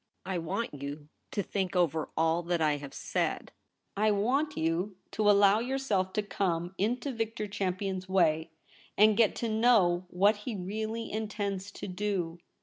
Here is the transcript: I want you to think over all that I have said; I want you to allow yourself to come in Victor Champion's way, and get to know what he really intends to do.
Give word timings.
I 0.25 0.39
want 0.39 0.73
you 0.73 1.09
to 1.29 1.43
think 1.43 1.75
over 1.75 2.09
all 2.17 2.41
that 2.41 2.59
I 2.59 2.77
have 2.77 2.91
said; 2.91 3.51
I 3.95 4.09
want 4.09 4.57
you 4.57 4.95
to 5.11 5.29
allow 5.29 5.59
yourself 5.59 6.11
to 6.13 6.23
come 6.23 6.73
in 6.79 6.95
Victor 6.99 7.45
Champion's 7.47 8.09
way, 8.09 8.49
and 8.97 9.15
get 9.15 9.35
to 9.35 9.47
know 9.47 10.07
what 10.09 10.37
he 10.37 10.55
really 10.55 11.11
intends 11.11 11.69
to 11.73 11.87
do. 11.87 12.39